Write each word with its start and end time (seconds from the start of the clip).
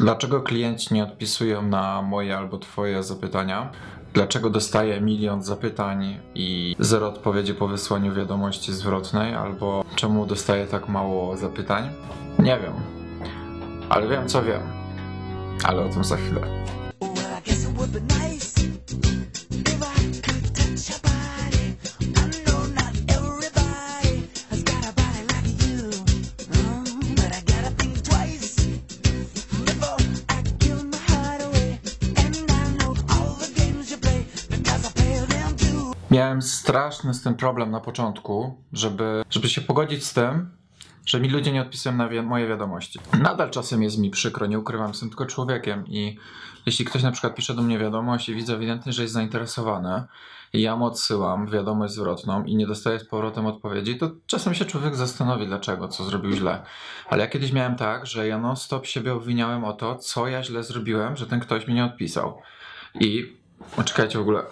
Dlaczego 0.00 0.40
klienci 0.40 0.94
nie 0.94 1.04
odpisują 1.04 1.62
na 1.62 2.02
moje 2.02 2.38
albo 2.38 2.58
Twoje 2.58 3.02
zapytania? 3.02 3.70
Dlaczego 4.14 4.50
dostaję 4.50 5.00
milion 5.00 5.42
zapytań 5.42 6.18
i 6.34 6.76
zero 6.78 7.08
odpowiedzi 7.08 7.54
po 7.54 7.68
wysłaniu 7.68 8.14
wiadomości 8.14 8.72
zwrotnej? 8.72 9.34
Albo 9.34 9.84
czemu 9.96 10.26
dostaję 10.26 10.66
tak 10.66 10.88
mało 10.88 11.36
zapytań? 11.36 11.90
Nie 12.38 12.58
wiem. 12.58 12.72
Ale 13.88 14.08
wiem, 14.08 14.28
co 14.28 14.42
wiem. 14.42 14.60
Ale 15.64 15.82
o 15.82 15.88
tym 15.88 16.04
za 16.04 16.16
chwilę. 16.16 16.40
Well, 17.00 18.20
Miałem 36.10 36.42
straszny 36.42 37.14
z 37.14 37.22
tym 37.22 37.34
problem 37.34 37.70
na 37.70 37.80
początku, 37.80 38.62
żeby, 38.72 39.22
żeby 39.30 39.48
się 39.48 39.60
pogodzić 39.60 40.04
z 40.06 40.12
tym, 40.14 40.50
że 41.06 41.20
mi 41.20 41.28
ludzie 41.28 41.52
nie 41.52 41.62
odpisują 41.62 41.94
na 41.94 42.08
wi- 42.08 42.22
moje 42.22 42.46
wiadomości. 42.46 42.98
Nadal 43.22 43.50
czasem 43.50 43.82
jest 43.82 43.98
mi 43.98 44.10
przykro, 44.10 44.46
nie 44.46 44.58
ukrywam, 44.58 44.88
jestem 44.88 45.08
tylko 45.08 45.26
człowiekiem 45.26 45.84
i 45.86 46.18
jeśli 46.66 46.84
ktoś 46.84 47.02
na 47.02 47.12
przykład 47.12 47.34
pisze 47.34 47.54
do 47.54 47.62
mnie 47.62 47.78
wiadomość 47.78 48.28
i 48.28 48.34
widzę 48.34 48.54
ewidentnie, 48.54 48.92
że 48.92 49.02
jest 49.02 49.14
zainteresowany 49.14 50.04
i 50.52 50.60
ja 50.62 50.76
mu 50.76 50.84
odsyłam 50.84 51.46
wiadomość 51.46 51.94
zwrotną 51.94 52.44
i 52.44 52.56
nie 52.56 52.66
dostaję 52.66 52.98
z 52.98 53.08
powrotem 53.08 53.46
odpowiedzi, 53.46 53.98
to 53.98 54.10
czasem 54.26 54.54
się 54.54 54.64
człowiek 54.64 54.96
zastanowi 54.96 55.46
dlaczego, 55.46 55.88
co 55.88 56.04
zrobił 56.04 56.32
źle. 56.32 56.62
Ale 57.08 57.22
ja 57.22 57.30
kiedyś 57.30 57.52
miałem 57.52 57.76
tak, 57.76 58.06
że 58.06 58.26
ja 58.26 58.38
non 58.38 58.56
stop 58.56 58.86
siebie 58.86 59.14
obwiniałem 59.14 59.64
o 59.64 59.72
to, 59.72 59.96
co 59.96 60.28
ja 60.28 60.42
źle 60.42 60.62
zrobiłem, 60.64 61.16
że 61.16 61.26
ten 61.26 61.40
ktoś 61.40 61.66
mi 61.66 61.74
nie 61.74 61.84
odpisał. 61.84 62.42
I... 63.00 63.40
Poczekajcie 63.76 64.18
w 64.18 64.20
ogóle. 64.20 64.42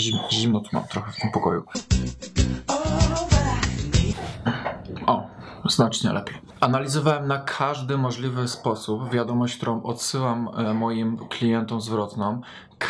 Zim, 0.00 0.18
zimno 0.32 0.60
tu 0.60 0.68
mam 0.72 0.84
trochę 0.84 1.12
w 1.12 1.16
tym 1.16 1.30
pokoju. 1.30 1.64
O, 5.06 5.26
znacznie 5.68 6.12
lepiej. 6.12 6.36
Analizowałem 6.60 7.28
na 7.28 7.38
każdy 7.38 7.98
możliwy 7.98 8.48
sposób 8.48 9.10
wiadomość, 9.10 9.56
którą 9.56 9.82
odsyłam 9.82 10.48
e, 10.56 10.74
moim 10.74 11.18
klientom 11.28 11.80
zwrotną. 11.80 12.40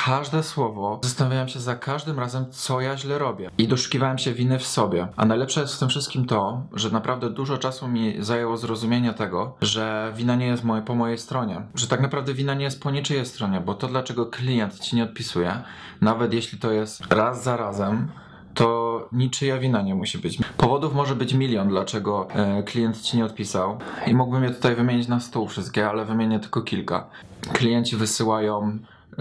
Każde 0.09 0.43
słowo, 0.43 1.01
zastanawiałem 1.03 1.49
się 1.49 1.61
za 1.61 1.77
każdym 1.77 2.19
razem, 2.19 2.45
co 2.51 2.81
ja 2.81 2.97
źle 2.97 3.19
robię. 3.19 3.51
I 3.59 3.69
doszukiwałem 3.69 4.19
się 4.19 4.33
winy 4.33 4.59
w 4.59 4.67
sobie. 4.67 5.09
A 5.17 5.25
najlepsze 5.25 5.61
jest 5.61 5.75
w 5.75 5.79
tym 5.79 5.89
wszystkim 5.89 6.27
to, 6.27 6.63
że 6.73 6.91
naprawdę 6.91 7.31
dużo 7.31 7.59
czasu 7.59 7.89
mi 7.89 8.15
zajęło 8.19 8.57
zrozumienie 8.57 9.13
tego, 9.13 9.57
że 9.61 10.13
wina 10.17 10.37
nie 10.37 10.47
jest 10.47 10.65
moje, 10.65 10.83
po 10.83 10.95
mojej 10.95 11.19
stronie. 11.19 11.63
Że 11.75 11.87
tak 11.87 12.01
naprawdę 12.01 12.35
wina 12.35 12.55
nie 12.55 12.65
jest 12.65 12.83
po 12.83 12.91
niczyjej 12.91 13.27
stronie, 13.27 13.61
bo 13.61 13.75
to, 13.75 13.89
dlaczego 13.89 14.27
klient 14.27 14.81
ci 14.81 14.97
nie 14.97 15.05
odpisuje, 15.05 15.63
nawet 16.01 16.33
jeśli 16.33 16.59
to 16.59 16.73
jest 16.73 17.13
raz 17.15 17.45
za 17.45 17.57
razem, 17.57 18.09
to 18.55 19.09
niczyja 19.13 19.59
wina 19.59 19.83
nie 19.83 19.95
musi 19.95 20.19
być. 20.19 20.39
Powodów 20.57 20.95
może 20.95 21.17
być 21.17 21.35
milion, 21.35 21.69
dlaczego 21.69 22.29
e, 22.31 22.63
klient 22.63 23.01
ci 23.03 23.17
nie 23.17 23.25
odpisał. 23.25 23.79
I 24.07 24.15
mógłbym 24.15 24.45
je 24.45 24.51
tutaj 24.51 24.75
wymienić 24.75 25.09
na 25.09 25.21
stół 25.21 25.49
wszystkie, 25.49 25.89
ale 25.89 26.05
wymienię 26.05 26.41
tylko 26.41 26.63
kilka. 26.63 27.07
Klienci 27.53 27.97
wysyłają 27.97 28.79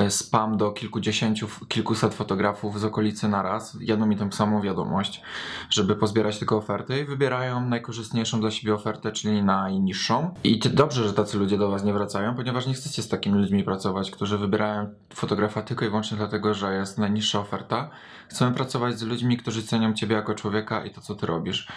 spam 0.10 0.58
do 0.58 0.72
kilkudziesięciu, 0.72 1.48
kilkuset 1.68 2.14
fotografów 2.14 2.80
z 2.80 2.84
okolicy 2.84 3.28
naraz, 3.28 3.78
jedną 3.80 4.10
i 4.10 4.16
tą 4.16 4.32
samą 4.32 4.62
wiadomość, 4.62 5.22
żeby 5.70 5.96
pozbierać 5.96 6.40
tylko 6.40 6.58
oferty 6.58 7.00
i 7.00 7.06
wybierają 7.06 7.62
najkorzystniejszą 7.62 8.40
dla 8.40 8.52
siebie 8.52 8.74
ofertę, 8.74 9.12
czyli 9.12 9.44
najniższą. 9.44 10.34
I 10.44 10.60
dobrze, 10.60 11.08
że 11.08 11.14
tacy 11.14 11.38
ludzie 11.38 11.58
do 11.58 11.70
was 11.70 11.84
nie 11.84 11.94
wracają, 11.94 12.36
ponieważ 12.36 12.68
nie 12.68 12.74
chcecie 12.74 13.02
z 13.02 13.08
takimi 13.08 13.38
ludźmi 13.38 13.64
pracować, 13.64 14.12
którzy 14.12 14.38
wybierają 14.38 14.94
fotografa 15.14 15.62
tylko 15.62 15.86
i 15.86 15.88
wyłącznie 15.88 16.18
dlatego, 16.18 16.54
że 16.54 16.74
jest 16.74 16.98
najniższa 16.98 17.40
oferta. 17.40 17.90
Chcemy 18.30 18.56
pracować 18.56 19.00
z 19.00 19.04
ludźmi, 19.04 19.38
którzy 19.38 19.64
cenią 19.64 19.94
ciebie 19.94 20.16
jako 20.16 20.36
człowieka 20.36 20.86
i 20.86 20.92
to, 20.92 21.02
co 21.02 21.16
ty 21.16 21.26
robisz. 21.26 21.68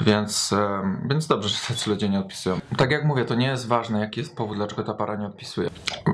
Więc, 0.00 0.54
więc 1.10 1.26
dobrze, 1.26 1.48
że 1.48 1.56
tacy 1.68 1.90
ludzie 1.90 2.08
nie 2.08 2.18
odpisują. 2.20 2.60
Tak 2.76 2.90
jak 2.90 3.04
mówię, 3.04 3.24
to 3.24 3.34
nie 3.34 3.46
jest 3.46 3.68
ważne, 3.68 4.00
jaki 4.00 4.20
jest 4.20 4.36
powód, 4.36 4.56
dlaczego 4.56 4.84
ta 4.84 4.94
para 4.94 5.16
nie 5.16 5.26
odpisuje. 5.26 5.70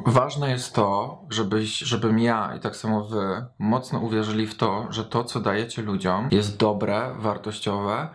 Ważne 0.07 0.51
jest 0.51 0.75
to, 0.75 1.19
żebyś, 1.45 1.79
żebym 1.79 2.19
ja 2.19 2.55
i 2.57 2.61
tak 2.61 2.77
samo 2.77 3.05
wy 3.05 3.47
mocno 3.59 3.99
uwierzyli 3.99 4.47
w 4.47 4.57
to, 4.57 4.87
że 4.91 5.05
to, 5.05 5.25
co 5.25 5.41
dajecie 5.41 5.83
ludziom, 5.83 6.29
jest 6.31 6.57
dobre, 6.57 7.15
wartościowe 7.19 8.09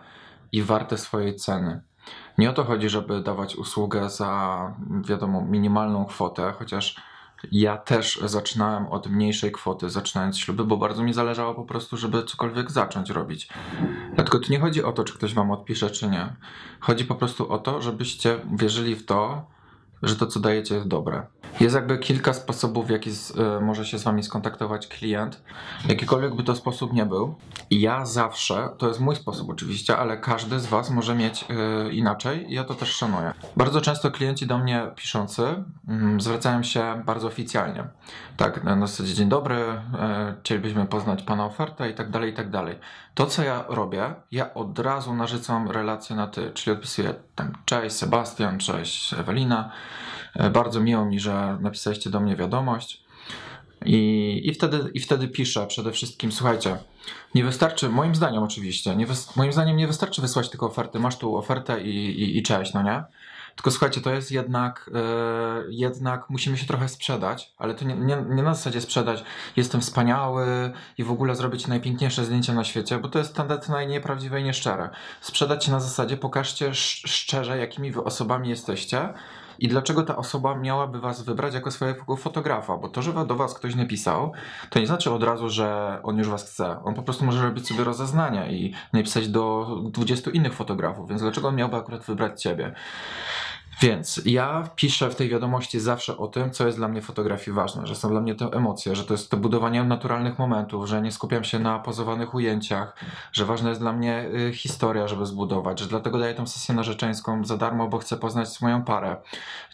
i 0.52 0.62
warte 0.62 0.98
swojej 0.98 1.36
ceny. 1.36 1.80
Nie 2.38 2.50
o 2.50 2.52
to 2.52 2.64
chodzi, 2.64 2.88
żeby 2.88 3.20
dawać 3.20 3.56
usługę 3.56 4.10
za, 4.10 4.74
wiadomo, 5.04 5.40
minimalną 5.40 6.04
kwotę, 6.04 6.52
chociaż 6.58 6.96
ja 7.52 7.76
też 7.76 8.20
zaczynałem 8.24 8.86
od 8.86 9.06
mniejszej 9.06 9.52
kwoty, 9.52 9.90
zaczynając 9.90 10.38
śluby, 10.38 10.64
bo 10.64 10.76
bardzo 10.76 11.02
mi 11.02 11.12
zależało 11.12 11.54
po 11.54 11.64
prostu, 11.64 11.96
żeby 11.96 12.22
cokolwiek 12.22 12.70
zacząć 12.70 13.10
robić. 13.10 13.48
Dlatego 14.14 14.38
tu 14.38 14.52
nie 14.52 14.60
chodzi 14.60 14.84
o 14.84 14.92
to, 14.92 15.04
czy 15.04 15.14
ktoś 15.14 15.34
wam 15.34 15.50
odpisze, 15.50 15.90
czy 15.90 16.08
nie. 16.08 16.36
Chodzi 16.80 17.04
po 17.04 17.14
prostu 17.14 17.52
o 17.52 17.58
to, 17.58 17.82
żebyście 17.82 18.38
wierzyli 18.52 18.96
w 18.96 19.06
to, 19.06 19.46
że 20.02 20.16
to, 20.16 20.26
co 20.26 20.40
dajecie, 20.40 20.74
jest 20.74 20.88
dobre. 20.88 21.26
Jest 21.60 21.74
jakby 21.74 21.98
kilka 21.98 22.32
sposobów, 22.32 22.86
w 22.86 22.90
jaki 22.90 23.10
z, 23.10 23.30
y, 23.30 23.60
może 23.60 23.84
się 23.84 23.98
z 23.98 24.02
wami 24.02 24.22
skontaktować 24.22 24.86
klient. 24.86 25.42
Jakikolwiek 25.88 26.34
by 26.34 26.42
to 26.42 26.56
sposób 26.56 26.92
nie 26.92 27.06
był. 27.06 27.34
Ja 27.70 28.06
zawsze, 28.06 28.68
to 28.78 28.88
jest 28.88 29.00
mój 29.00 29.16
sposób 29.16 29.50
oczywiście, 29.50 29.96
ale 29.96 30.16
każdy 30.16 30.60
z 30.60 30.66
was 30.66 30.90
może 30.90 31.14
mieć 31.14 31.44
y, 31.88 31.92
inaczej 31.92 32.50
i 32.52 32.54
ja 32.54 32.64
to 32.64 32.74
też 32.74 32.88
szanuję. 32.88 33.32
Bardzo 33.56 33.80
często 33.80 34.10
klienci 34.10 34.46
do 34.46 34.58
mnie 34.58 34.90
piszący 34.96 35.64
mm, 35.88 36.20
zwracają 36.20 36.62
się 36.62 37.02
bardzo 37.06 37.28
oficjalnie. 37.28 37.84
Tak, 38.36 38.64
na 38.64 38.80
zasadzie 38.80 39.14
dzień 39.14 39.28
dobry, 39.28 39.56
y, 39.56 39.76
chcielibyśmy 40.40 40.86
poznać 40.86 41.22
pana 41.22 41.44
ofertę 41.44 41.90
i 41.90 41.94
tak 41.94 42.10
dalej, 42.10 42.30
i 42.30 42.34
tak 42.34 42.50
dalej. 42.50 42.78
To, 43.14 43.26
co 43.26 43.42
ja 43.42 43.64
robię, 43.68 44.14
ja 44.30 44.54
od 44.54 44.78
razu 44.78 45.14
narzucam 45.14 45.70
relację 45.70 46.16
na 46.16 46.26
ty, 46.26 46.50
czyli 46.54 46.76
odpisuję 46.76 47.14
tam 47.34 47.52
cześć 47.64 47.96
Sebastian, 47.96 48.58
cześć 48.58 49.14
Ewelina. 49.14 49.70
E, 50.34 50.50
Bardzo 50.50 50.80
miło 50.80 51.04
mi, 51.04 51.20
że 51.20 51.58
napisaliście 51.60 52.10
do 52.10 52.20
mnie 52.20 52.36
wiadomość. 52.36 53.02
I, 53.84 54.40
i, 54.44 54.54
wtedy, 54.54 54.90
I 54.94 55.00
wtedy 55.00 55.28
piszę 55.28 55.66
przede 55.66 55.92
wszystkim, 55.92 56.32
słuchajcie, 56.32 56.76
nie 57.34 57.44
wystarczy, 57.44 57.88
moim 57.88 58.14
zdaniem 58.14 58.42
oczywiście, 58.42 58.96
nie 58.96 59.06
wys, 59.06 59.36
moim 59.36 59.52
zdaniem 59.52 59.76
nie 59.76 59.86
wystarczy 59.86 60.22
wysłać 60.22 60.50
tylko 60.50 60.66
oferty, 60.66 60.98
masz 60.98 61.18
tu 61.18 61.36
ofertę 61.36 61.82
i, 61.82 62.20
i, 62.22 62.38
i 62.38 62.42
cześć, 62.42 62.74
no 62.74 62.82
nie? 62.82 63.02
Tylko 63.54 63.70
słuchajcie, 63.70 64.00
to 64.00 64.10
jest 64.14 64.32
jednak, 64.32 64.90
e, 64.94 65.62
jednak 65.68 66.30
musimy 66.30 66.56
się 66.58 66.66
trochę 66.66 66.88
sprzedać, 66.88 67.52
ale 67.58 67.74
to 67.74 67.84
nie, 67.84 67.94
nie, 67.94 68.24
nie 68.28 68.42
na 68.42 68.54
zasadzie 68.54 68.80
sprzedać, 68.80 69.24
jestem 69.56 69.80
wspaniały 69.80 70.72
i 70.98 71.04
w 71.04 71.10
ogóle 71.10 71.34
zrobić 71.36 71.66
najpiękniejsze 71.66 72.24
zdjęcia 72.24 72.54
na 72.54 72.64
świecie, 72.64 72.98
bo 72.98 73.08
to 73.08 73.18
jest 73.18 73.34
tandetne 73.34 73.84
i 73.84 73.86
nieprawdziwe 73.88 74.40
i 74.40 74.44
nieszczere. 74.44 74.90
Sprzedać 75.20 75.64
się 75.64 75.72
na 75.72 75.80
zasadzie, 75.80 76.16
pokażcie 76.16 76.66
sz- 76.68 77.10
szczerze, 77.12 77.58
jakimi 77.58 77.90
wy 77.92 78.04
osobami 78.04 78.48
jesteście, 78.48 79.08
i 79.60 79.68
dlaczego 79.68 80.02
ta 80.02 80.16
osoba 80.16 80.54
miałaby 80.54 81.00
was 81.00 81.22
wybrać 81.22 81.54
jako 81.54 81.70
swojego 81.70 82.16
fotografa? 82.16 82.76
Bo 82.76 82.88
to, 82.88 83.02
że 83.02 83.26
do 83.26 83.36
was 83.36 83.54
ktoś 83.54 83.74
napisał, 83.74 84.32
to 84.70 84.80
nie 84.80 84.86
znaczy 84.86 85.10
od 85.10 85.22
razu, 85.22 85.50
że 85.50 85.98
on 86.02 86.18
już 86.18 86.28
was 86.28 86.50
chce. 86.50 86.82
On 86.84 86.94
po 86.94 87.02
prostu 87.02 87.24
może 87.24 87.42
robić 87.42 87.68
sobie 87.68 87.84
rozeznania 87.84 88.50
i 88.50 88.74
napisać 88.92 89.28
do 89.28 89.76
20 89.84 90.30
innych 90.30 90.54
fotografów, 90.54 91.08
więc 91.08 91.22
dlaczego 91.22 91.48
on 91.48 91.56
miałby 91.56 91.76
akurat 91.76 92.04
wybrać 92.04 92.42
ciebie? 92.42 92.74
Więc 93.80 94.20
ja 94.24 94.68
piszę 94.76 95.10
w 95.10 95.14
tej 95.14 95.28
wiadomości 95.28 95.80
zawsze 95.80 96.16
o 96.16 96.28
tym, 96.28 96.50
co 96.50 96.66
jest 96.66 96.78
dla 96.78 96.88
mnie 96.88 97.02
w 97.02 97.04
fotografii 97.04 97.54
ważne, 97.54 97.86
że 97.86 97.94
są 97.94 98.08
dla 98.08 98.20
mnie 98.20 98.34
te 98.34 98.44
emocje, 98.44 98.96
że 98.96 99.04
to 99.04 99.14
jest 99.14 99.30
to 99.30 99.36
budowanie 99.36 99.84
naturalnych 99.84 100.38
momentów, 100.38 100.88
że 100.88 101.02
nie 101.02 101.12
skupiam 101.12 101.44
się 101.44 101.58
na 101.58 101.78
pozowanych 101.78 102.34
ujęciach, 102.34 102.96
że 103.32 103.44
ważna 103.44 103.68
jest 103.68 103.80
dla 103.80 103.92
mnie 103.92 104.24
y, 104.48 104.52
historia, 104.54 105.08
żeby 105.08 105.26
zbudować, 105.26 105.80
że 105.80 105.86
dlatego 105.86 106.18
daję 106.18 106.34
tą 106.34 106.46
sesję 106.46 106.74
narzeczeńską 106.74 107.44
za 107.44 107.56
darmo, 107.56 107.88
bo 107.88 107.98
chcę 107.98 108.16
poznać 108.16 108.60
moją 108.60 108.84
parę. 108.84 109.16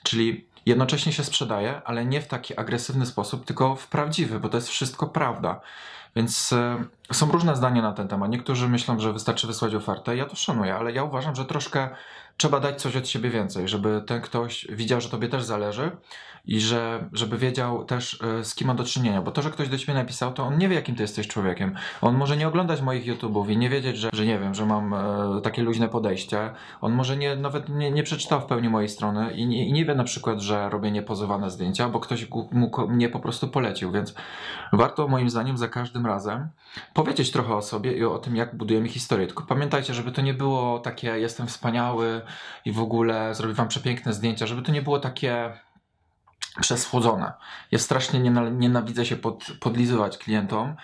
Czyli 0.03 0.47
jednocześnie 0.67 1.13
się 1.13 1.25
sprzedaję, 1.25 1.83
ale 1.85 2.05
nie 2.05 2.21
w 2.21 2.27
taki 2.27 2.59
agresywny 2.59 3.07
sposób, 3.07 3.45
tylko 3.45 3.77
w 3.77 3.89
prawdziwy, 3.89 4.41
bo 4.41 4.49
to 4.49 4.57
jest 4.57 4.69
wszystko 4.69 5.07
prawda. 5.07 5.61
Więc 6.17 6.53
e, 6.53 6.85
są 7.13 7.33
różne 7.33 7.57
zdania 7.57 7.83
na 7.83 7.93
ten 7.93 8.09
temat. 8.09 8.31
Niektórzy 8.31 8.69
myślą, 8.69 9.01
że 9.01 9.13
wystarczy 9.13 9.47
wysłać 9.47 9.75
ofertę. 9.75 10.17
Ja 10.17 10.27
to 10.27 10.37
szanuję, 10.37 10.75
ale 10.75 10.93
ja 10.93 11.05
uważam, 11.05 11.35
że 11.35 11.45
troszkę 11.45 11.89
trzeba 12.37 12.61
dać 12.61 12.81
coś 12.83 12.97
od 12.97 13.09
siebie 13.09 13.31
więcej, 13.31 13.69
żeby 13.69 14.03
ten 14.07 14.21
ktoś 14.21 14.67
widział, 14.71 15.01
że 15.01 15.09
tobie 15.09 15.29
też 15.29 15.45
zależy 15.45 15.91
i 16.47 16.61
że, 16.61 17.09
żeby 17.13 17.39
wiedział 17.39 17.85
też 17.85 18.23
e, 18.23 18.45
z 18.45 18.55
kim 18.55 18.67
ma 18.67 18.75
do 18.75 18.85
czynienia. 18.85 19.23
Bo 19.23 19.31
to, 19.31 19.43
że 19.43 19.51
ktoś 19.51 19.69
do 19.69 19.79
ciebie 19.79 19.95
napisał, 19.95 20.33
to 20.33 20.43
on 20.45 20.59
nie 20.59 20.69
wie, 20.69 20.75
jakim 20.75 20.95
ty 20.95 21.03
jesteś 21.03 21.29
człowiekiem. 21.29 21.75
On 22.01 22.17
może 22.17 22.37
nie 22.37 22.49
oglądać 22.49 22.81
moich 22.81 23.07
YouTube'ów 23.07 23.51
i 23.51 23.57
nie 23.57 23.71
wiedzieć, 23.71 23.97
że, 23.99 24.11
że 24.13 24.27
nie 24.27 24.39
wiem, 24.39 24.55
że 24.55 24.67
mam 24.67 24.95
e, 24.95 25.41
takie 25.43 25.63
luźne 25.63 25.89
podejście. 25.89 26.51
On 26.81 26.93
może 26.93 27.17
nie, 27.17 27.37
nawet 27.37 27.69
nie, 27.69 27.91
nie 27.91 28.03
przeczytał 28.03 28.41
w 28.41 28.47
pełni 28.47 28.69
mojej 28.69 28.89
strony 28.89 29.33
i 29.33 29.47
nie, 29.47 29.69
i 29.69 29.73
nie 29.73 29.85
wie 29.85 29.95
na 29.95 30.05
przykład, 30.05 30.41
że 30.41 30.69
robię 30.71 30.91
niepozowane 30.91 31.51
zdjęcia, 31.51 31.89
bo 31.89 32.01
ktoś 32.01 32.27
mu 32.53 32.71
mnie 32.89 33.09
po 33.09 33.21
prostu 33.21 33.49
polecił, 33.49 33.93
więc 33.93 34.15
warto 34.73 35.09
moim 35.09 35.31
zdaniem 35.31 35.59
za 35.59 35.69
każdym 35.69 36.07
razem 36.07 36.49
powiedzieć 36.95 37.33
trochę 37.33 37.55
o 37.55 37.63
sobie 37.63 37.93
i 37.93 38.05
o 38.05 38.19
tym, 38.19 38.37
jak 38.37 38.57
budujemy 38.57 38.89
historię. 38.89 39.27
Tylko 39.27 39.45
pamiętajcie, 39.45 39.95
żeby 39.95 40.13
to 40.13 40.23
nie 40.23 40.35
było 40.35 40.79
takie 40.79 41.07
jestem 41.19 41.47
wspaniały 41.47 42.23
i 42.65 42.73
w 42.73 42.81
ogóle 42.81 43.35
zrobię 43.35 43.55
wam 43.55 43.69
przepiękne 43.69 44.13
zdjęcia, 44.13 44.47
żeby 44.47 44.63
to 44.63 44.73
nie 44.73 44.83
było 44.83 44.99
takie 44.99 45.53
przesłodzone. 46.61 47.33
Ja 47.71 47.79
strasznie 47.79 48.21
niena- 48.21 48.51
nienawidzę 48.51 49.07
się 49.07 49.17
pod, 49.17 49.45
podlizywać 49.61 50.19
klientom 50.19 50.77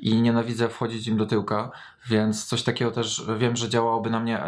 i 0.00 0.22
nienawidzę 0.22 0.68
wchodzić 0.68 1.08
im 1.08 1.16
do 1.16 1.26
tyłka, 1.26 1.70
więc 2.08 2.44
coś 2.44 2.62
takiego 2.62 2.90
też 2.90 3.24
wiem, 3.38 3.56
że 3.56 3.68
działałoby 3.68 4.10
na 4.10 4.20
mnie 4.20 4.42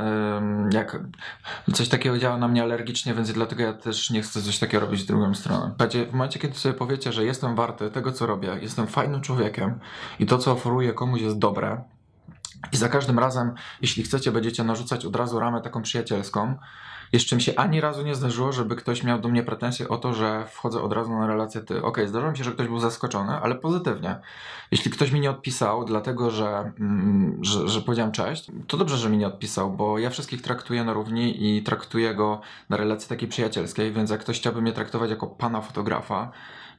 jak 0.73 0.99
coś 1.73 1.89
takiego 1.89 2.19
działa 2.19 2.37
na 2.37 2.49
mnie 2.49 2.63
alergicznie, 2.63 3.15
więc 3.15 3.33
dlatego 3.33 3.63
ja 3.63 3.73
też 3.73 4.11
nie 4.11 4.23
chcę 4.23 4.43
coś 4.43 4.59
takiego 4.59 4.81
robić 4.87 5.03
w 5.03 5.07
drugą. 5.07 5.33
Słuchajcie, 5.35 6.07
w 6.07 6.13
momencie, 6.13 6.39
kiedy 6.39 6.55
sobie 6.55 6.75
powiecie, 6.75 7.13
że 7.13 7.25
jestem 7.25 7.57
warty 7.57 7.91
tego, 7.91 8.13
co 8.13 8.27
robię, 8.27 8.59
jestem 8.63 8.87
fajnym 8.87 9.21
człowiekiem 9.21 9.79
i 10.19 10.27
to, 10.27 10.39
co 10.39 10.53
oferuję 10.53 10.93
komuś 10.93 11.21
jest 11.21 11.39
dobre, 11.39 11.85
i 12.73 12.77
za 12.77 12.89
każdym 12.89 13.19
razem, 13.19 13.55
jeśli 13.83 14.03
chcecie, 14.03 14.33
będziecie 14.33 14.65
narzucać 14.65 15.05
od 15.05 15.17
razu 15.17 15.41
ramę 15.41 15.61
taką 15.61 15.83
przyjacielską. 15.83 16.55
Jeszcze 17.13 17.37
mi 17.37 17.43
się 17.43 17.55
ani 17.57 17.81
razu 17.81 18.03
nie 18.03 18.15
zdarzyło, 18.15 18.53
żeby 18.53 18.77
ktoś 18.77 19.03
miał 19.03 19.21
do 19.21 19.29
mnie 19.29 19.43
pretensje 19.43 19.89
o 19.89 19.97
to, 19.97 20.15
że 20.15 20.47
wchodzę 20.51 20.83
od 20.83 20.93
razu 20.93 21.19
na 21.19 21.27
relację 21.27 21.61
ty. 21.61 21.83
Okej, 21.83 22.09
zdarzyło 22.09 22.33
mi 22.33 22.39
się, 22.39 22.45
że 22.45 22.53
ktoś 22.53 22.67
był 22.67 22.79
zaskoczony, 22.79 23.33
ale 23.33 23.55
pozytywnie. 23.55 24.17
Jeśli 24.71 24.91
ktoś 24.91 25.13
mi 25.13 25.21
nie 25.21 25.31
odpisał, 25.31 25.85
dlatego 25.85 26.31
że, 26.31 26.73
mm, 26.81 27.39
że, 27.45 27.69
że 27.69 27.81
powiedziałem 27.81 28.13
cześć, 28.13 28.47
to 28.67 28.77
dobrze, 28.77 28.97
że 28.97 29.11
mi 29.11 29.19
nie 29.19 29.27
odpisał, 29.27 29.71
bo 29.71 29.99
ja 29.99 30.11
wszystkich 30.11 30.43
traktuję 30.43 30.85
na 30.85 30.93
równi 30.93 31.57
i 31.57 31.63
traktuję 31.63 32.15
go 32.15 32.41
na 32.69 32.77
relacji 32.77 33.09
takiej 33.09 33.29
przyjacielskiej, 33.29 33.93
więc 33.93 34.11
jak 34.11 34.21
ktoś 34.21 34.39
chciałby 34.39 34.63
mnie 34.63 34.73
traktować 34.73 35.11
jako 35.11 35.27
pana 35.27 35.61
fotografa, 35.61 36.33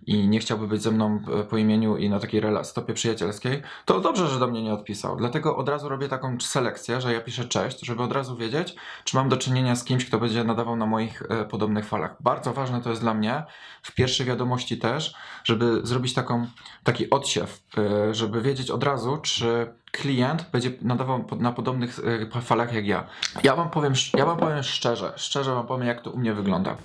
i 0.06 0.28
nie 0.28 0.40
chciałby 0.40 0.68
być 0.68 0.82
ze 0.82 0.92
mną 0.92 1.20
e, 1.40 1.44
po 1.44 1.58
imieniu 1.58 1.98
i 1.98 2.10
na 2.10 2.20
takiej 2.20 2.42
stopie 2.64 2.94
przyjacielskiej, 2.94 3.62
to 3.86 4.00
dobrze, 4.00 4.28
że 4.28 4.40
do 4.40 4.48
mnie 4.48 4.64
nie 4.64 4.74
odpisał. 4.74 5.16
Dlatego 5.16 5.58
od 5.58 5.70
razu 5.70 5.90
robię 5.90 6.08
taką 6.08 6.38
selekcję, 6.40 7.02
że 7.02 7.14
ja 7.14 7.22
piszę 7.22 7.46
cześć, 7.46 7.86
żeby 7.86 8.04
od 8.04 8.12
razu 8.12 8.36
wiedzieć, 8.36 8.76
czy 9.04 9.16
mam 9.16 9.30
do 9.30 9.38
czynienia 9.38 9.76
z 9.76 9.84
kimś, 9.84 10.06
kto 10.06 10.20
będzie 10.20 10.44
nadawał 10.44 10.76
na 10.76 10.86
moich 10.86 11.22
e, 11.22 11.46
podobnych 11.46 11.86
falach. 11.86 12.16
Bardzo 12.20 12.54
ważne 12.54 12.82
to 12.82 12.90
jest 12.90 13.02
dla 13.02 13.14
mnie, 13.14 13.44
w 13.82 13.96
pierwszej 13.96 14.26
wiadomości 14.26 14.78
też, 14.78 15.16
żeby 15.44 15.82
zrobić 15.84 16.14
taką, 16.14 16.48
taki 16.84 17.10
odsiew, 17.10 17.62
e, 17.78 18.14
żeby 18.14 18.42
wiedzieć 18.42 18.72
od 18.72 18.84
razu, 18.84 19.18
czy 19.18 19.74
klient 19.92 20.46
będzie 20.52 20.72
nadawał 20.82 21.26
na 21.40 21.52
podobnych 21.52 22.00
e, 22.36 22.42
falach 22.42 22.74
jak 22.74 22.88
ja. 22.88 23.08
Ja 23.44 23.56
wam 23.56 23.70
powiem, 23.70 23.94
ja 24.14 24.26
wam 24.26 24.38
powiem 24.38 24.64
szczerze, 24.64 25.14
szczerze 25.16 25.56
wam 25.56 25.68
powiem, 25.68 25.88
jak 25.88 26.02
to 26.02 26.12
u 26.12 26.18
mnie 26.18 26.34
wygląda. 26.34 26.76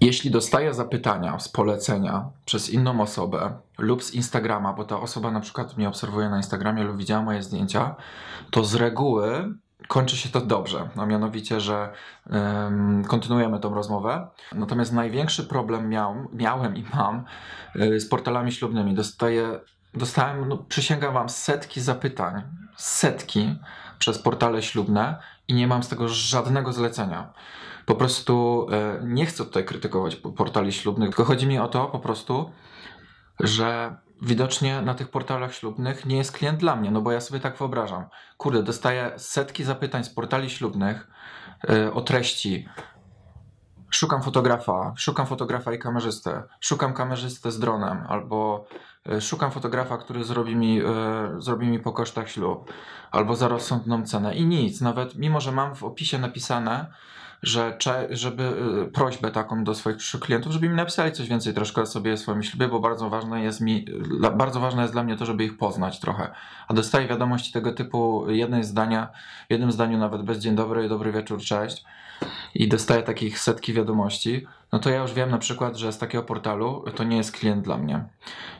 Jeśli 0.00 0.30
dostaję 0.30 0.74
zapytania 0.74 1.38
z 1.38 1.48
polecenia 1.48 2.30
przez 2.44 2.70
inną 2.70 3.00
osobę 3.00 3.52
lub 3.78 4.02
z 4.02 4.14
Instagrama, 4.14 4.72
bo 4.72 4.84
ta 4.84 5.00
osoba 5.00 5.30
na 5.30 5.40
przykład 5.40 5.76
mnie 5.76 5.88
obserwuje 5.88 6.28
na 6.28 6.36
Instagramie 6.36 6.84
lub 6.84 6.96
widziała 6.96 7.22
moje 7.22 7.42
zdjęcia, 7.42 7.94
to 8.50 8.64
z 8.64 8.74
reguły 8.74 9.54
kończy 9.88 10.16
się 10.16 10.28
to 10.28 10.40
dobrze. 10.40 10.88
A 10.96 11.06
mianowicie, 11.06 11.60
że 11.60 11.92
em, 12.30 13.04
kontynuujemy 13.04 13.60
tą 13.60 13.74
rozmowę. 13.74 14.28
Natomiast 14.54 14.92
największy 14.92 15.44
problem 15.44 15.88
miał, 15.88 16.14
miałem 16.32 16.76
i 16.76 16.84
mam 16.94 17.24
y, 17.76 18.00
z 18.00 18.08
portalami 18.08 18.52
ślubnymi. 18.52 18.94
Dostaję, 18.94 19.60
dostałem, 19.94 20.48
no, 20.48 20.58
przysięgam 20.58 21.14
wam, 21.14 21.28
setki 21.28 21.80
zapytań, 21.80 22.42
setki 22.76 23.56
przez 23.98 24.18
portale 24.18 24.62
ślubne 24.62 25.16
i 25.48 25.54
nie 25.54 25.66
mam 25.66 25.82
z 25.82 25.88
tego 25.88 26.08
żadnego 26.08 26.72
zlecenia. 26.72 27.32
Po 27.86 27.94
prostu 27.94 28.66
e, 28.72 29.00
nie 29.04 29.26
chcę 29.26 29.44
tutaj 29.44 29.64
krytykować 29.64 30.16
po- 30.16 30.32
portali 30.32 30.72
ślubnych, 30.72 31.08
tylko 31.08 31.24
chodzi 31.24 31.46
mi 31.46 31.58
o 31.58 31.68
to 31.68 31.86
po 31.86 31.98
prostu, 31.98 32.52
że 33.40 33.96
widocznie 34.22 34.82
na 34.82 34.94
tych 34.94 35.08
portalach 35.08 35.54
ślubnych 35.54 36.06
nie 36.06 36.16
jest 36.16 36.32
klient 36.32 36.58
dla 36.58 36.76
mnie, 36.76 36.90
no 36.90 37.00
bo 37.00 37.12
ja 37.12 37.20
sobie 37.20 37.40
tak 37.40 37.56
wyobrażam. 37.56 38.04
Kurde, 38.36 38.62
dostaję 38.62 39.12
setki 39.16 39.64
zapytań 39.64 40.04
z 40.04 40.10
portali 40.10 40.50
ślubnych 40.50 41.10
e, 41.70 41.92
o 41.92 42.00
treści. 42.00 42.68
Szukam 43.92 44.22
fotografa, 44.22 44.92
szukam 44.96 45.26
fotografa 45.26 45.72
i 45.72 45.78
kamerzystę, 45.78 46.42
szukam 46.60 46.94
kamerzystę 46.94 47.50
z 47.50 47.58
dronem, 47.58 48.04
albo 48.08 48.64
e, 49.06 49.20
szukam 49.20 49.50
fotografa, 49.50 49.98
który 49.98 50.24
zrobi 50.24 50.56
mi, 50.56 50.80
e, 50.80 50.84
zrobi 51.38 51.66
mi 51.68 51.78
po 51.78 51.92
kosztach 51.92 52.30
ślub, 52.30 52.72
albo 53.10 53.36
za 53.36 53.48
rozsądną 53.48 54.06
cenę 54.06 54.34
i 54.34 54.46
nic. 54.46 54.80
Nawet 54.80 55.14
mimo, 55.14 55.40
że 55.40 55.52
mam 55.52 55.74
w 55.74 55.84
opisie 55.84 56.18
napisane, 56.18 56.86
że 57.42 57.76
żeby 58.10 58.42
y, 58.88 58.90
prośbę 58.90 59.30
taką 59.30 59.64
do 59.64 59.74
swoich 59.74 59.96
przyszłych 59.96 60.22
klientów, 60.22 60.52
żeby 60.52 60.68
mi 60.68 60.74
napisali 60.74 61.12
coś 61.12 61.28
więcej 61.28 61.54
troszkę 61.54 61.82
o 61.82 61.86
sobie 61.86 62.12
o 62.12 62.16
swoim 62.16 62.42
ślubie, 62.42 62.68
bo 62.68 62.80
bardzo 62.80 63.10
ważne 63.10 63.42
jest 63.42 63.60
mi, 63.60 63.84
dla- 64.18 64.30
bardzo 64.30 64.60
ważne 64.60 64.82
jest 64.82 64.94
dla 64.94 65.02
mnie 65.02 65.16
to, 65.16 65.26
żeby 65.26 65.44
ich 65.44 65.58
poznać 65.58 66.00
trochę. 66.00 66.30
A 66.68 66.74
dostaję 66.74 67.08
wiadomości 67.08 67.52
tego 67.52 67.72
typu 67.72 68.30
jednej 68.30 68.64
zdania, 68.64 69.08
jednym 69.50 69.72
zdaniu 69.72 69.98
nawet 69.98 70.22
bez 70.22 70.38
dzień 70.38 70.54
dobry, 70.54 70.88
dobry 70.88 71.12
wieczór, 71.12 71.40
cześć 71.40 71.84
i 72.54 72.68
dostaję 72.68 73.02
takich 73.02 73.38
setki 73.38 73.72
wiadomości, 73.72 74.46
no 74.72 74.78
to 74.78 74.90
ja 74.90 75.02
już 75.02 75.12
wiem 75.12 75.30
na 75.30 75.38
przykład, 75.38 75.76
że 75.76 75.92
z 75.92 75.98
takiego 75.98 76.24
portalu 76.24 76.84
to 76.94 77.04
nie 77.04 77.16
jest 77.16 77.32
klient 77.32 77.64
dla 77.64 77.78
mnie. 77.78 78.04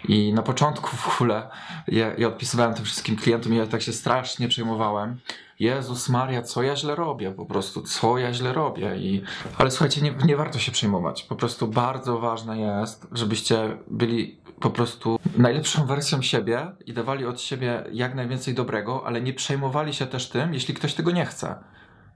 I 0.09 0.33
na 0.33 0.43
początku 0.43 0.97
w 0.97 1.15
ogóle 1.15 1.49
ja, 1.89 2.15
ja 2.19 2.29
odpisywałem 2.29 2.75
tym 2.75 2.85
wszystkim 2.85 3.17
klientom 3.17 3.55
i 3.55 3.57
ja 3.57 3.67
tak 3.67 3.83
się 3.83 3.93
strasznie 3.93 4.49
przejmowałem. 4.49 5.21
Jezus 5.61 6.09
Maria, 6.09 6.43
co 6.43 6.63
ja 6.63 6.77
źle 6.77 6.95
robię, 6.95 7.33
po 7.33 7.47
prostu, 7.47 7.83
co 7.83 8.19
ja 8.19 8.33
źle 8.33 8.53
robię. 8.53 8.97
I... 8.97 9.23
Ale 9.59 9.71
słuchajcie, 9.71 10.03
nie, 10.03 10.15
nie 10.25 10.37
warto 10.37 10.59
się 10.59 10.73
przejmować. 10.73 11.23
Po 11.23 11.37
prostu 11.37 11.69
bardzo 11.69 12.19
ważne 12.19 12.59
jest, 12.59 13.07
żebyście 13.13 13.77
byli 13.91 14.37
po 14.61 14.71
prostu 14.71 15.19
najlepszą 15.37 15.87
wersją 15.87 16.23
siebie 16.23 16.67
i 16.87 16.93
dawali 16.93 17.27
od 17.27 17.41
siebie 17.41 17.85
jak 17.93 18.15
najwięcej 18.15 18.55
dobrego, 18.55 19.07
ale 19.07 19.21
nie 19.21 19.35
przejmowali 19.35 19.95
się 19.95 20.07
też 20.07 20.29
tym, 20.29 20.55
jeśli 20.55 20.75
ktoś 20.75 20.95
tego 20.95 21.11
nie 21.11 21.27
chce. 21.27 21.55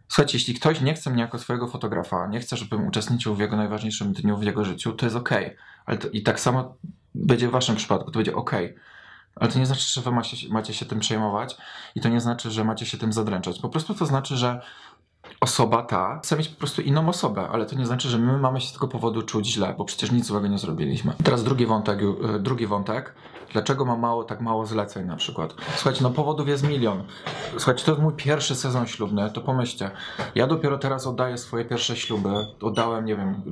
Słuchajcie, 0.08 0.36
jeśli 0.38 0.54
ktoś 0.54 0.80
nie 0.80 0.94
chce 0.94 1.10
mnie 1.10 1.22
jako 1.22 1.38
swojego 1.38 1.68
fotografa, 1.68 2.26
nie 2.26 2.40
chce, 2.40 2.56
żebym 2.56 2.86
uczestniczył 2.86 3.34
w 3.34 3.40
jego 3.40 3.56
najważniejszym 3.56 4.12
dniu 4.12 4.36
w 4.36 4.42
jego 4.42 4.64
życiu, 4.64 4.92
to 4.92 5.06
jest 5.06 5.16
okej. 5.16 5.56
Ale 5.86 5.98
I 6.12 6.22
tak 6.22 6.40
samo 6.40 6.76
będzie 7.14 7.48
w 7.48 7.50
waszym 7.50 7.76
przypadku, 7.76 8.10
to 8.10 8.18
będzie 8.18 8.34
okej. 8.34 8.76
Ale 9.36 9.52
to 9.52 9.58
nie 9.58 9.66
znaczy, 9.66 9.92
że 9.92 10.00
wy 10.00 10.12
macie, 10.12 10.48
macie 10.48 10.74
się 10.74 10.86
tym 10.86 11.00
przejmować 11.00 11.56
i 11.94 12.00
to 12.00 12.08
nie 12.08 12.20
znaczy, 12.20 12.50
że 12.50 12.64
macie 12.64 12.86
się 12.86 12.98
tym 12.98 13.12
zadręczać. 13.12 13.58
Po 13.58 13.68
prostu 13.68 13.94
to 13.94 14.06
znaczy, 14.06 14.36
że 14.36 14.60
osoba 15.40 15.82
ta 15.82 16.18
chce 16.18 16.36
mieć 16.36 16.48
po 16.48 16.58
prostu 16.58 16.82
inną 16.82 17.08
osobę, 17.08 17.48
ale 17.52 17.66
to 17.66 17.76
nie 17.76 17.86
znaczy, 17.86 18.08
że 18.08 18.18
my 18.18 18.38
mamy 18.38 18.60
się 18.60 18.68
z 18.68 18.72
tego 18.72 18.88
powodu 18.88 19.22
czuć 19.22 19.46
źle, 19.46 19.74
bo 19.78 19.84
przecież 19.84 20.12
nic 20.12 20.26
złego 20.26 20.46
nie 20.46 20.58
zrobiliśmy. 20.58 21.12
Teraz 21.24 21.44
drugi 21.44 21.66
wątek, 21.66 22.00
e, 22.34 22.38
drugi 22.38 22.66
wątek. 22.66 23.14
Dlaczego 23.52 23.84
mam 23.84 24.00
mało, 24.00 24.24
tak 24.24 24.40
mało 24.40 24.66
zleceń 24.66 25.06
na 25.06 25.16
przykład? 25.16 25.54
Słuchajcie, 25.74 26.02
no 26.02 26.10
powodów 26.10 26.48
jest 26.48 26.68
milion. 26.68 27.04
Słuchajcie, 27.50 27.84
to 27.84 27.90
jest 27.90 28.02
mój 28.02 28.12
pierwszy 28.12 28.54
sezon 28.54 28.86
ślubny, 28.86 29.30
to 29.30 29.40
pomyślcie. 29.40 29.90
Ja 30.34 30.46
dopiero 30.46 30.78
teraz 30.78 31.06
oddaję 31.06 31.38
swoje 31.38 31.64
pierwsze 31.64 31.96
śluby. 31.96 32.30
Oddałem, 32.60 33.04
nie 33.04 33.16
wiem, 33.16 33.42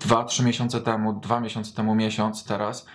dwa, 0.00 0.24
trzy 0.24 0.44
miesiące 0.44 0.80
temu, 0.80 1.12
dwa 1.12 1.40
miesiące 1.40 1.74
temu, 1.74 1.94
miesiąc 1.94 2.44
teraz. 2.44 2.86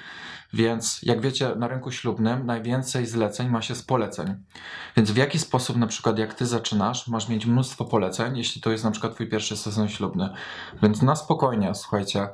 Więc 0.54 1.00
jak 1.04 1.22
wiecie, 1.22 1.56
na 1.56 1.68
rynku 1.68 1.92
ślubnym 1.92 2.46
najwięcej 2.46 3.06
zleceń 3.06 3.50
ma 3.50 3.62
się 3.62 3.76
z 3.76 3.84
poleceń. 3.84 4.36
Więc 4.98 5.12
w 5.12 5.18
jaki 5.18 5.40
sposób, 5.40 5.78
na 5.78 5.88
przykład, 5.88 6.20
jak 6.20 6.34
ty 6.34 6.46
zaczynasz, 6.46 7.08
masz 7.08 7.30
mieć 7.30 7.46
mnóstwo 7.46 7.86
poleceń, 7.86 8.38
jeśli 8.38 8.62
to 8.62 8.72
jest 8.72 8.84
na 8.84 8.92
przykład 8.92 9.14
twój 9.14 9.30
pierwszy 9.30 9.58
sezon 9.58 9.90
ślubny. 9.90 10.30
Więc 10.84 11.02
na 11.02 11.16
spokojnie, 11.16 11.76
słuchajcie. 11.76 12.30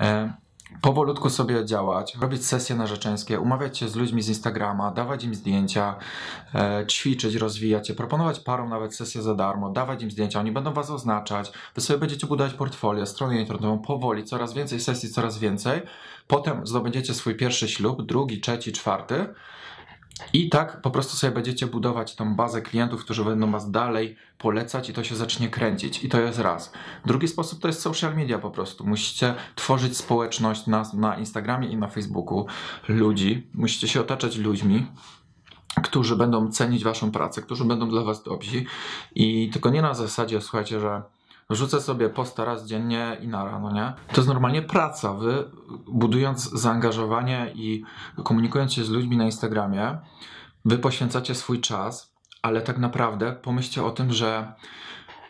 E, 0.00 0.32
powolutku 0.80 1.30
sobie 1.30 1.64
działać, 1.64 2.16
robić 2.20 2.46
sesje 2.46 2.76
narzeczeńskie, 2.76 3.40
umawiać 3.40 3.78
się 3.78 3.88
z 3.88 3.96
ludźmi 3.96 4.22
z 4.22 4.28
Instagrama, 4.28 4.90
dawać 4.90 5.24
im 5.24 5.34
zdjęcia, 5.34 5.96
e, 6.54 6.86
ćwiczyć, 6.86 7.34
rozwijać 7.34 7.88
się, 7.88 7.94
proponować 7.94 8.40
parom 8.40 8.70
nawet 8.70 8.96
sesję 8.96 9.22
za 9.22 9.34
darmo, 9.34 9.70
dawać 9.70 10.02
im 10.02 10.10
zdjęcia, 10.10 10.40
oni 10.40 10.52
będą 10.52 10.72
was 10.72 10.90
oznaczać, 10.90 11.52
wy 11.74 11.80
sobie 11.80 11.98
będziecie 11.98 12.26
budować 12.26 12.54
portfolio, 12.54 13.06
stronę 13.06 13.40
internetową, 13.40 13.78
powoli, 13.78 14.24
coraz 14.24 14.54
więcej 14.54 14.80
sesji, 14.80 15.08
coraz 15.08 15.38
więcej. 15.38 15.82
Potem 16.26 16.66
zdobędziecie 16.66 17.14
swój 17.14 17.34
pierwszy 17.34 17.68
ślub, 17.68 18.02
drugi, 18.02 18.40
trzeci, 18.40 18.72
czwarty. 18.72 19.26
I 20.32 20.48
tak 20.48 20.80
po 20.80 20.90
prostu 20.90 21.16
sobie 21.16 21.32
będziecie 21.32 21.66
budować 21.66 22.14
tą 22.14 22.34
bazę 22.34 22.62
klientów, 22.62 23.04
którzy 23.04 23.24
będą 23.24 23.50
was 23.50 23.70
dalej 23.70 24.16
polecać 24.38 24.90
i 24.90 24.92
to 24.92 25.04
się 25.04 25.16
zacznie 25.16 25.48
kręcić. 25.48 26.04
I 26.04 26.08
to 26.08 26.20
jest 26.20 26.38
raz. 26.38 26.72
Drugi 27.06 27.28
sposób 27.28 27.60
to 27.60 27.68
jest 27.68 27.80
social 27.80 28.16
media 28.16 28.38
po 28.38 28.50
prostu. 28.50 28.86
Musicie 28.86 29.34
tworzyć 29.54 29.96
społeczność 29.96 30.66
na, 30.66 30.84
na 30.94 31.16
Instagramie 31.16 31.68
i 31.68 31.76
na 31.76 31.88
Facebooku 31.88 32.46
ludzi. 32.88 33.46
Musicie 33.54 33.88
się 33.88 34.00
otaczać 34.00 34.36
ludźmi, 34.36 34.86
którzy 35.82 36.16
będą 36.16 36.50
cenić 36.50 36.84
waszą 36.84 37.10
pracę, 37.10 37.42
którzy 37.42 37.64
będą 37.64 37.88
dla 37.88 38.02
was 38.02 38.22
dobrzy. 38.22 38.64
I 39.14 39.50
tylko 39.52 39.70
nie 39.70 39.82
na 39.82 39.94
zasadzie, 39.94 40.40
słuchajcie, 40.40 40.80
że 40.80 41.02
rzucę 41.50 41.80
sobie 41.80 42.08
posta 42.08 42.44
raz 42.44 42.66
dziennie 42.66 43.16
i 43.20 43.28
na 43.28 43.44
rano, 43.44 43.72
nie? 43.72 43.92
To 44.08 44.16
jest 44.16 44.28
normalnie 44.28 44.62
praca. 44.62 45.14
Wy 45.14 45.50
budując 45.88 46.50
zaangażowanie 46.50 47.52
i 47.54 47.84
komunikując 48.24 48.72
się 48.72 48.84
z 48.84 48.90
ludźmi 48.90 49.16
na 49.16 49.24
Instagramie, 49.24 49.98
wy 50.64 50.78
poświęcacie 50.78 51.34
swój 51.34 51.60
czas, 51.60 52.14
ale 52.42 52.60
tak 52.60 52.78
naprawdę 52.78 53.32
pomyślcie 53.32 53.84
o 53.84 53.90
tym, 53.90 54.12
że 54.12 54.52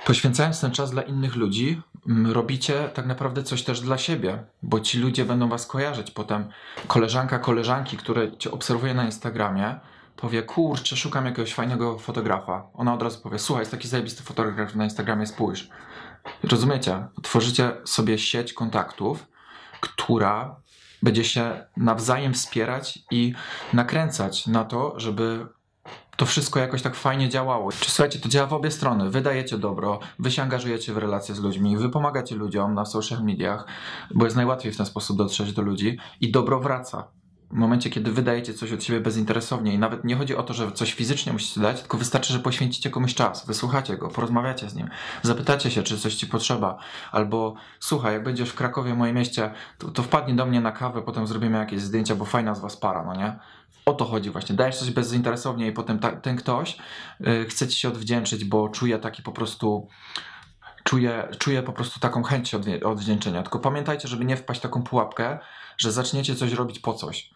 poświęcając 0.06 0.60
ten 0.60 0.70
czas 0.70 0.90
dla 0.90 1.02
innych 1.02 1.36
ludzi, 1.36 1.82
mm, 2.08 2.32
robicie 2.32 2.90
tak 2.94 3.06
naprawdę 3.06 3.42
coś 3.42 3.62
też 3.62 3.80
dla 3.80 3.98
siebie, 3.98 4.44
bo 4.62 4.80
ci 4.80 4.98
ludzie 4.98 5.24
będą 5.24 5.48
was 5.48 5.66
kojarzyć. 5.66 6.10
Potem 6.10 6.44
koleżanka, 6.86 7.38
koleżanki, 7.38 7.96
które 7.96 8.36
cię 8.36 8.50
obserwuje 8.50 8.94
na 8.94 9.04
Instagramie, 9.04 9.80
powie, 10.20 10.42
kurczę, 10.42 10.96
szukam 10.96 11.26
jakiegoś 11.26 11.54
fajnego 11.54 11.98
fotografa. 11.98 12.70
Ona 12.74 12.94
od 12.94 13.02
razu 13.02 13.20
powie, 13.20 13.38
słuchaj, 13.38 13.62
jest 13.62 13.70
taki 13.70 13.88
zajebisty 13.88 14.22
fotograf 14.22 14.74
na 14.74 14.84
Instagramie, 14.84 15.26
spójrz. 15.26 15.68
Rozumiecie? 16.42 17.06
Tworzycie 17.22 17.72
sobie 17.84 18.18
sieć 18.18 18.52
kontaktów, 18.52 19.26
która 19.80 20.56
będzie 21.02 21.24
się 21.24 21.66
nawzajem 21.76 22.34
wspierać 22.34 22.98
i 23.10 23.34
nakręcać 23.72 24.46
na 24.46 24.64
to, 24.64 25.00
żeby 25.00 25.46
to 26.16 26.26
wszystko 26.26 26.60
jakoś 26.60 26.82
tak 26.82 26.94
fajnie 26.94 27.28
działało. 27.28 27.72
Czy 27.72 27.90
słuchajcie, 27.90 28.18
to 28.18 28.28
działa 28.28 28.46
w 28.46 28.52
obie 28.52 28.70
strony. 28.70 29.10
Wy 29.10 29.20
dajecie 29.20 29.58
dobro, 29.58 30.00
wy 30.18 30.30
się 30.30 30.42
angażujecie 30.42 30.92
w 30.92 30.98
relacje 30.98 31.34
z 31.34 31.40
ludźmi, 31.40 31.76
wy 31.76 31.88
pomagacie 31.88 32.34
ludziom 32.34 32.74
na 32.74 32.84
social 32.84 33.24
mediach, 33.24 33.66
bo 34.14 34.24
jest 34.24 34.36
najłatwiej 34.36 34.72
w 34.72 34.76
ten 34.76 34.86
sposób 34.86 35.18
dotrzeć 35.18 35.52
do 35.52 35.62
ludzi 35.62 35.98
i 36.20 36.30
dobro 36.30 36.60
wraca. 36.60 37.08
W 37.50 37.54
momencie, 37.54 37.90
kiedy 37.90 38.12
wydajecie 38.12 38.54
coś 38.54 38.72
od 38.72 38.84
siebie 38.84 39.00
bezinteresownie 39.00 39.74
i 39.74 39.78
nawet 39.78 40.04
nie 40.04 40.16
chodzi 40.16 40.36
o 40.36 40.42
to, 40.42 40.54
że 40.54 40.72
coś 40.72 40.92
fizycznie 40.92 41.32
musicie 41.32 41.60
dać, 41.60 41.80
tylko 41.80 41.98
wystarczy, 41.98 42.32
że 42.32 42.38
poświęcicie 42.38 42.90
komuś 42.90 43.14
czas, 43.14 43.46
wysłuchacie 43.46 43.96
go, 43.96 44.08
porozmawiacie 44.08 44.70
z 44.70 44.74
nim, 44.74 44.90
zapytacie 45.22 45.70
się, 45.70 45.82
czy 45.82 45.98
coś 45.98 46.14
ci 46.14 46.26
potrzeba, 46.26 46.78
albo 47.12 47.54
słuchaj, 47.80 48.12
jak 48.12 48.22
będziesz 48.22 48.50
w 48.50 48.54
Krakowie, 48.54 48.94
moim 48.94 49.16
mieście, 49.16 49.50
to, 49.78 49.88
to 49.88 50.02
wpadnij 50.02 50.36
do 50.36 50.46
mnie 50.46 50.60
na 50.60 50.72
kawę, 50.72 51.02
potem 51.02 51.26
zrobimy 51.26 51.58
jakieś 51.58 51.80
zdjęcia, 51.80 52.14
bo 52.14 52.24
fajna 52.24 52.54
z 52.54 52.60
was 52.60 52.76
para, 52.76 53.04
no 53.04 53.14
nie? 53.14 53.38
O 53.86 53.92
to 53.92 54.04
chodzi 54.04 54.30
właśnie. 54.30 54.56
Dajesz 54.56 54.76
coś 54.76 54.90
bezinteresownie 54.90 55.66
i 55.66 55.72
potem 55.72 55.98
ta, 55.98 56.12
ten 56.12 56.36
ktoś 56.36 56.78
y, 57.20 57.46
chce 57.48 57.68
ci 57.68 57.80
się 57.80 57.88
odwdzięczyć, 57.88 58.44
bo 58.44 58.68
czuje 58.68 58.98
taki 58.98 59.22
po 59.22 59.32
prostu 59.32 59.88
czuję, 60.84 61.28
czuję 61.38 61.62
po 61.62 61.72
prostu 61.72 62.00
taką 62.00 62.22
chęć 62.22 62.54
odwdzięczenia. 62.84 63.42
Tylko 63.42 63.58
pamiętajcie, 63.58 64.08
żeby 64.08 64.24
nie 64.24 64.36
wpaść 64.36 64.60
w 64.60 64.62
taką 64.62 64.82
pułapkę, 64.82 65.38
że 65.78 65.92
zaczniecie 65.92 66.34
coś 66.36 66.52
robić 66.52 66.78
po 66.78 66.94
coś. 66.94 67.30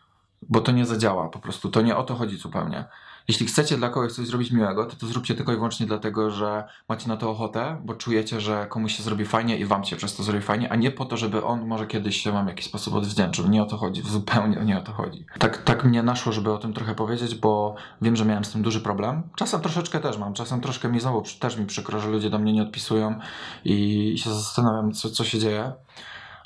Bo 0.49 0.61
to 0.61 0.73
nie 0.73 0.87
zadziała 0.87 1.29
po 1.29 1.39
prostu. 1.39 1.71
To 1.71 1.83
nie 1.83 1.97
o 1.97 2.03
to 2.03 2.15
chodzi 2.15 2.37
zupełnie. 2.37 2.85
Jeśli 3.29 3.47
chcecie 3.47 3.77
dla 3.77 3.89
kogoś 3.89 4.13
coś 4.13 4.27
zrobić 4.27 4.53
miłego, 4.53 4.87
to 4.87 4.97
to 4.97 5.07
zróbcie 5.07 5.35
tylko 5.35 5.53
i 5.53 5.55
wyłącznie 5.55 5.87
dlatego, 5.87 6.31
że 6.31 6.65
macie 6.89 7.09
na 7.09 7.17
to 7.17 7.31
ochotę, 7.31 7.81
bo 7.85 7.95
czujecie, 7.95 8.41
że 8.41 8.67
komuś 8.67 8.97
się 8.97 9.03
zrobi 9.03 9.25
fajnie 9.25 9.59
i 9.59 9.65
wam 9.65 9.85
się 9.85 9.97
przez 9.97 10.17
to 10.17 10.23
zrobi 10.23 10.41
fajnie, 10.41 10.73
a 10.73 10.77
nie 10.77 10.91
po 10.91 11.05
to, 11.05 11.17
żeby 11.17 11.45
on 11.45 11.67
może 11.67 11.87
kiedyś 11.87 12.17
się 12.17 12.33
wam 12.33 12.45
w 12.45 12.49
jakiś 12.49 12.67
sposób 12.67 12.95
odwdzięczył. 12.95 13.49
Nie 13.49 13.63
o 13.63 13.67
to 13.67 13.77
chodzi, 13.77 14.03
zupełnie 14.03 14.57
nie 14.57 14.79
o 14.79 14.83
to 14.83 14.93
chodzi. 14.93 15.27
Tak, 15.39 15.63
tak 15.63 15.85
mnie 15.85 16.03
naszło, 16.03 16.33
żeby 16.33 16.53
o 16.53 16.59
tym 16.59 16.73
trochę 16.73 16.95
powiedzieć, 16.95 17.35
bo 17.35 17.75
wiem, 18.03 18.17
że 18.17 18.25
miałem 18.25 18.45
z 18.45 18.53
tym 18.53 18.63
duży 18.63 18.81
problem. 18.81 19.23
Czasem 19.37 19.61
troszeczkę 19.61 20.01
też 20.01 20.19
mam, 20.19 20.35
czasem 20.35 20.61
troszkę 20.61 20.89
mi 20.89 21.01
znowu 21.01 21.23
też 21.41 21.57
mi 21.57 21.67
przykro, 21.67 22.01
że 22.01 22.11
ludzie 22.11 22.31
do 22.31 22.39
mnie 22.39 22.53
nie 22.53 22.63
odpisują 22.63 23.19
i 23.65 24.15
się 24.19 24.31
zastanawiam, 24.31 24.93
co, 24.93 25.11
co 25.11 25.25
się 25.25 25.39
dzieje. 25.39 25.73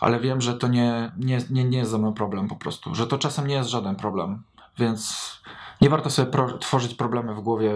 Ale 0.01 0.21
wiem, 0.21 0.41
że 0.41 0.55
to 0.55 0.69
nie, 0.69 1.13
nie, 1.17 1.39
nie, 1.51 1.65
nie 1.65 1.79
jest 1.79 1.91
ze 1.91 1.99
mną 1.99 2.13
problem 2.13 2.49
po 2.49 2.57
prostu, 2.57 2.95
że 2.95 3.07
to 3.07 3.19
czasem 3.19 3.47
nie 3.47 3.55
jest 3.55 3.71
żaden 3.71 3.97
problem, 3.97 4.43
więc 4.79 5.33
nie 5.81 5.91
warto 5.91 6.11
sobie 6.11 6.33
pro, 6.33 6.59
tworzyć 6.59 6.95
problemy 6.95 7.35
w 7.35 7.41
głowie 7.41 7.71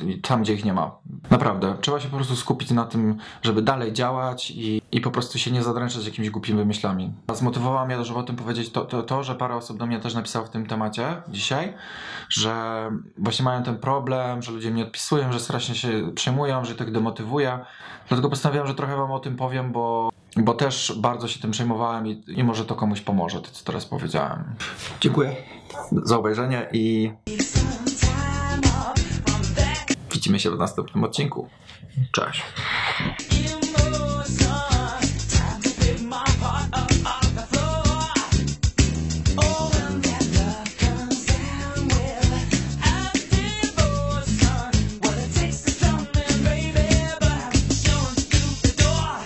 y, 0.00 0.20
tam, 0.22 0.42
gdzie 0.42 0.54
ich 0.54 0.64
nie 0.64 0.72
ma. 0.72 0.90
Naprawdę. 1.30 1.76
Trzeba 1.80 2.00
się 2.00 2.08
po 2.08 2.16
prostu 2.16 2.36
skupić 2.36 2.70
na 2.70 2.84
tym, 2.84 3.18
żeby 3.42 3.62
dalej 3.62 3.92
działać 3.92 4.50
i, 4.50 4.82
i 4.92 5.00
po 5.00 5.10
prostu 5.10 5.38
się 5.38 5.50
nie 5.50 5.62
zadręczać 5.62 6.06
jakimiś 6.06 6.30
głupimi 6.30 6.64
myślami. 6.64 7.12
Zmotywowała 7.34 7.86
mnie, 7.86 8.04
żeby 8.04 8.18
o 8.18 8.22
tym 8.22 8.36
powiedzieć, 8.36 8.72
to, 8.72 8.84
to, 8.84 9.02
to, 9.02 9.24
że 9.24 9.34
parę 9.34 9.56
osób 9.56 9.78
do 9.78 9.86
mnie 9.86 10.00
też 10.00 10.14
napisało 10.14 10.46
w 10.46 10.50
tym 10.50 10.66
temacie 10.66 11.22
dzisiaj, 11.28 11.74
że 12.28 12.90
właśnie 13.18 13.44
mają 13.44 13.62
ten 13.62 13.78
problem, 13.78 14.42
że 14.42 14.52
ludzie 14.52 14.70
mnie 14.70 14.82
odpisują, 14.82 15.32
że 15.32 15.40
strasznie 15.40 15.74
się 15.74 16.12
przejmują, 16.14 16.64
że 16.64 16.74
tak 16.74 16.92
demotywuje. 16.92 17.58
Dlatego 18.08 18.30
postanowiłem, 18.30 18.66
że 18.66 18.74
trochę 18.74 18.96
wam 18.96 19.12
o 19.12 19.18
tym 19.18 19.36
powiem, 19.36 19.72
bo, 19.72 20.10
bo 20.36 20.54
też 20.54 20.92
bardzo 20.96 21.28
się 21.28 21.40
tym 21.40 21.50
przejmowałem 21.50 22.06
i, 22.06 22.22
i 22.26 22.44
może 22.44 22.64
to 22.64 22.74
komuś 22.74 23.00
pomoże, 23.00 23.40
to 23.40 23.50
co 23.50 23.64
teraz 23.64 23.86
powiedziałem. 23.86 24.44
Dziękuję 25.00 25.36
za 25.92 26.18
obejrzenie 26.18 26.68
i 26.72 27.12
widzimy 30.12 30.40
się 30.40 30.50
w 30.50 30.58
następnym 30.58 31.04
odcinku. 31.04 31.48
Cześć. 32.12 32.42